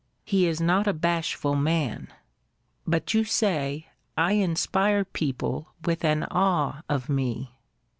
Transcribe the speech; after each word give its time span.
He 0.25 0.47
is 0.47 0.59
not 0.59 0.87
a 0.87 0.93
bashful 0.95 1.55
man. 1.55 2.07
But 2.87 3.13
you 3.13 3.23
say, 3.23 3.85
I 4.17 4.31
inspire 4.31 5.05
people 5.05 5.73
with 5.85 6.03
an 6.03 6.23
awe 6.23 6.81
of 6.89 7.07
me. 7.07 7.53